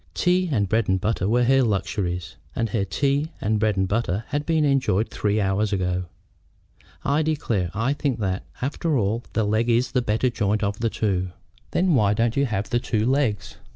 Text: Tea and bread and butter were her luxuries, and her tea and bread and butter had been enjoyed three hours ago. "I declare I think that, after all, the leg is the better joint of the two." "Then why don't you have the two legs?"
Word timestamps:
Tea 0.15 0.49
and 0.51 0.67
bread 0.67 0.89
and 0.89 0.99
butter 0.99 1.29
were 1.29 1.43
her 1.43 1.61
luxuries, 1.61 2.35
and 2.55 2.69
her 2.69 2.83
tea 2.85 3.31
and 3.39 3.59
bread 3.59 3.77
and 3.77 3.87
butter 3.87 4.23
had 4.29 4.47
been 4.47 4.65
enjoyed 4.65 5.09
three 5.09 5.39
hours 5.39 5.71
ago. 5.71 6.05
"I 7.05 7.21
declare 7.21 7.69
I 7.75 7.93
think 7.93 8.17
that, 8.19 8.43
after 8.63 8.97
all, 8.97 9.23
the 9.33 9.43
leg 9.43 9.69
is 9.69 9.91
the 9.91 10.01
better 10.01 10.31
joint 10.31 10.63
of 10.63 10.79
the 10.79 10.89
two." 10.89 11.29
"Then 11.69 11.93
why 11.93 12.15
don't 12.15 12.35
you 12.35 12.47
have 12.47 12.71
the 12.71 12.79
two 12.79 13.05
legs?" 13.05 13.57